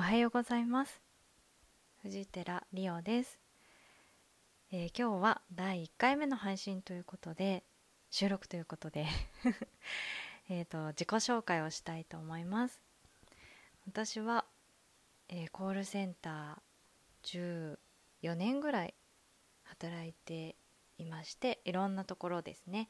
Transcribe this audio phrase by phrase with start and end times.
[0.00, 1.02] おはようございます。
[2.00, 3.38] 藤寺リオです、
[4.72, 7.64] えー、今日は第1回目の配信ということで
[8.08, 9.06] 収録ということで
[10.48, 12.80] えと自己紹介をしたいと思います。
[13.86, 14.46] 私は、
[15.28, 17.76] えー、コールセンター
[18.22, 18.94] 14年ぐらい
[19.64, 20.56] 働いて
[20.96, 22.88] いましていろんなところですね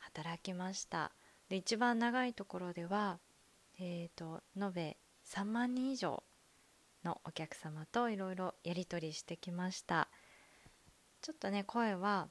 [0.00, 1.12] 働きました。
[1.50, 3.20] で一番長いところでは
[3.78, 6.24] えーと延べ3万人以上
[7.08, 10.08] のお客様といろいろやり取りしてきました。
[11.22, 12.28] ちょっとね声は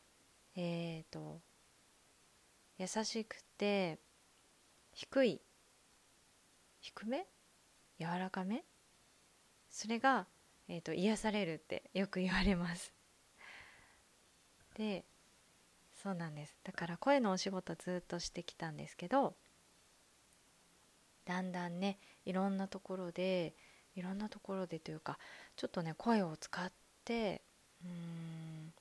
[0.55, 1.41] えっ、ー、と
[2.77, 3.97] 優しくて
[4.93, 5.41] 低い
[6.79, 7.25] 低め？
[7.99, 8.63] 柔らかめ？
[9.71, 10.27] それが、
[10.69, 12.93] えーと、癒されるってよく言われます。
[14.75, 15.05] で
[16.03, 16.55] そうなんです。
[16.63, 19.33] だから声のお仕事ずっとしてきたんですけど
[21.25, 23.55] だんだんねいろんなところで
[23.97, 25.17] いろんなところでというか
[25.55, 26.71] ちょっとね声を使っ
[27.03, 27.41] て
[27.83, 28.73] うん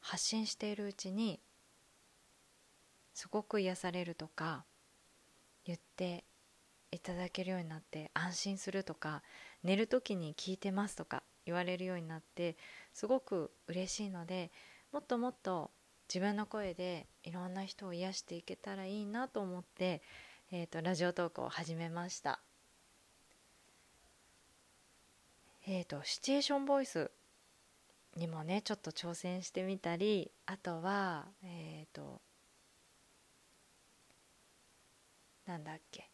[0.00, 1.40] 発信しているうちに
[3.14, 4.64] すごく癒されるとか
[5.64, 6.24] 言って
[6.90, 9.22] いただけるようになって安心するとか
[9.62, 12.56] 寝る時に聞いてますとか言われるようになって
[12.92, 14.50] すごく嬉しいので
[14.92, 15.70] もっともっと
[16.08, 20.02] 自分の声でいろんな人を癒していけたらいいなと思って、
[20.50, 22.40] えーとラジオトークを始めました。
[25.72, 27.12] えーと、シチュエーションボイス
[28.16, 32.20] にもねちょっと挑戦してみたりあとはえっ、ー、と
[35.46, 36.10] なんだっけ。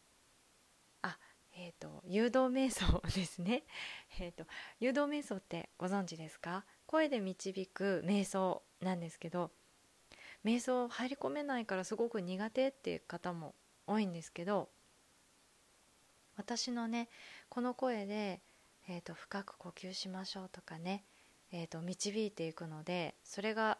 [1.01, 1.17] あ
[1.57, 3.63] えっ、ー、と誘導瞑想ですね。
[4.21, 4.45] えと
[4.79, 6.63] 誘導瞑想ってご存知ですか？
[6.85, 9.49] 声で導く瞑想なんですけど
[10.45, 13.55] 瞑想入り込めないからすごく苦手っていう方も
[13.87, 14.69] 多いんですけど
[16.35, 17.09] 私のね
[17.49, 18.39] この声で
[18.89, 21.03] えーと、深く呼吸しましょうとかね、
[21.51, 23.77] えーと、導いていくのでそれが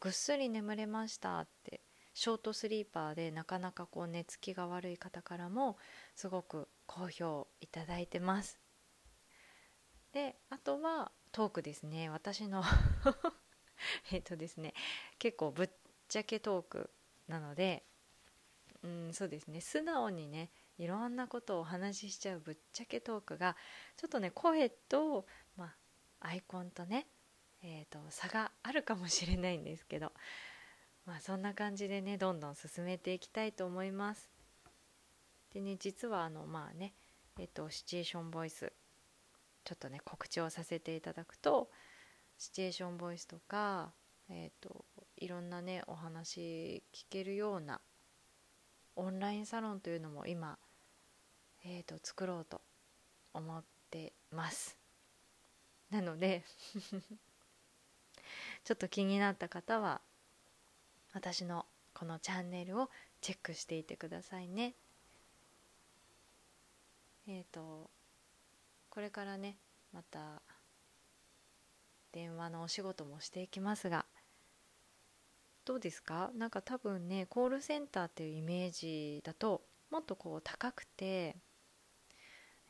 [0.00, 1.80] ぐっすり眠れましたって
[2.14, 5.76] ショートスリーパーでなかなかこう寝つきが悪い方からも
[6.14, 8.58] すごく好評いただいてます。
[10.12, 12.10] であとはトークですね。
[12.10, 12.62] 私の
[14.12, 14.74] えっとですね
[15.18, 15.70] 結構ぶっ
[16.08, 16.90] ちゃけトーク
[17.28, 17.82] なので
[18.82, 19.60] うんそうですね。
[19.60, 23.56] 素直にねいろんなことをお話ししちゃうぶっちゃけトークが
[23.96, 25.66] ちょっとね声と、ま
[26.20, 27.06] あ、アイコンとね、
[27.62, 30.12] えーと、差があるかもしれないんですけど、
[31.06, 34.30] まあ、そんな感じでねどんどん進めていきたいと思います。
[35.52, 36.94] でね実はあのまあね
[37.38, 38.72] えっ、ー、とシチュエーションボイス
[39.64, 41.68] ちょっとね告知をさせていただくと
[42.38, 43.92] シチュエーションボイスとか、
[44.30, 44.84] えーと
[45.18, 47.80] いろんなねお話聞けるような
[48.96, 50.58] オンラインサロンというのも今、
[51.64, 52.60] えーと、作ろうと
[53.34, 54.76] 思ってます。
[55.90, 56.44] なので
[58.64, 60.00] ちょっと気になった方は
[61.12, 64.74] 私のこのチャンネルをチェックしていてくださいね。
[67.26, 67.90] えっ、ー、と
[68.90, 69.56] これからね
[69.92, 70.42] また
[72.12, 74.06] 電話のお仕事もしていきますが
[75.64, 76.30] どうですか？
[76.34, 81.36] なんか多分ねコールセンターっていうイメージだともっとこう高くて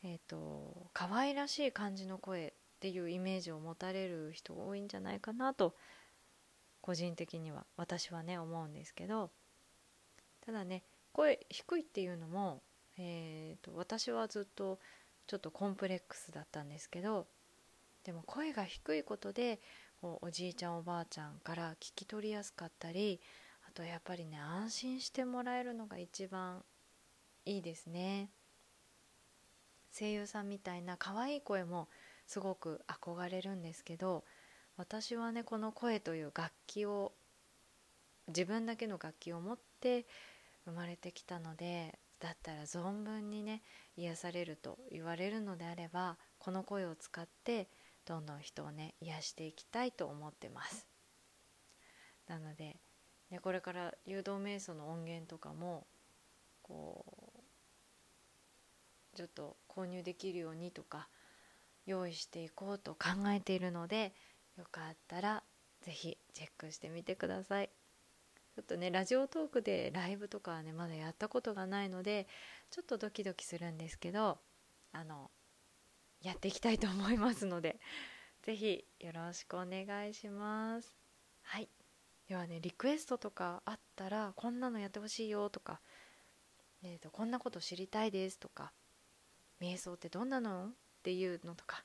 [0.03, 5.75] えっ、ー、と可愛らしい感じの声っていうイメージを持たれる人が多いんじゃないかなと
[6.81, 9.31] 個人的には私はね思うんですけど。
[10.45, 10.83] ただね
[11.13, 12.61] 声低いっていうのも、
[12.97, 14.77] えーと私はずっと
[15.25, 17.27] ちょっとコンプレックスだったんですけど
[18.03, 19.61] でも声が低いことで
[20.05, 23.21] おじいちゃんおばあちゃんから聞き取りやすかったり
[23.67, 26.63] あとやっぱりね安心してもらえるのが一番
[27.45, 28.29] いいですね。
[29.97, 31.87] 声優さんみたいな可愛い声も
[32.25, 34.23] すごく憧れるんですけど
[34.75, 37.13] 私はねこの声という楽器を
[38.27, 40.05] 自分だけの楽器を持って
[40.65, 43.61] 生まれてきたのでだったら存分にね
[43.97, 47.67] 癒されると言われるのであればこの声を使って
[48.05, 50.87] どんどん人をね癒していきたいと思ってます。
[52.27, 52.77] なので、
[53.29, 55.85] ね、これから誘導瞑想の音源とかも
[56.61, 57.05] こ
[59.13, 61.07] うちょっと購入できるようにとか
[61.85, 64.13] 用意していこうと考えているので
[64.57, 65.43] よかったら
[65.81, 67.69] 是非チェックしてみてください。
[68.55, 72.27] ちょっとねラジオトークでライブとかはねまだやったことがないので
[72.69, 74.37] ちょっとドキドキするんですけど
[74.91, 75.31] あの
[76.23, 77.79] やっていきたいと思いますので
[78.43, 80.97] 是非よろしくお願いします。
[81.43, 81.69] はい。
[82.27, 85.81] ではねリクエストとかあったらこんなのやってほしいよとか、
[86.83, 88.71] えーと、こんなこと知りたいですとか
[89.61, 90.69] 瞑想ってどんなのっ
[91.03, 91.83] ていうのとか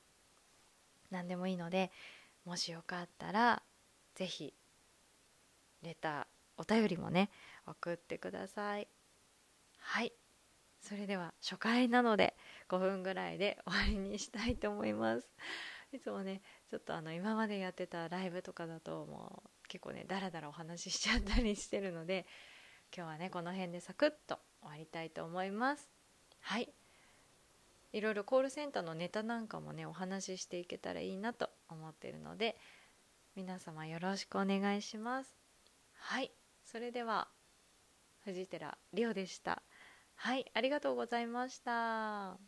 [1.11, 1.91] 何でもいいので
[2.45, 3.61] もしよかったら
[4.15, 4.53] 是非
[5.83, 6.25] レター
[6.57, 7.29] お便りもね
[7.67, 8.87] 送ってください。
[9.77, 10.13] はい。
[10.81, 12.35] それでは初回なので
[12.69, 15.27] 5分ぐらいで終わりにしたいと思います。
[15.91, 22.25] いつもねちょっとあの今までやってたライブとかだともう結構ねダラダラお話ししちゃったりしてるので
[22.95, 25.89] 今日はねこの辺でサクッと終わりたいと思います。
[26.41, 26.69] はい。
[27.91, 32.55] いろいろコールセンターのネタなんかもねお話ししていけたらいいなと思ってるので
[33.35, 35.35] 皆様よろしくお願いします。
[35.93, 36.31] はい。
[36.65, 37.27] それでは
[38.25, 39.63] 藤寺リオでした。
[40.19, 42.39] はいありがとうございました。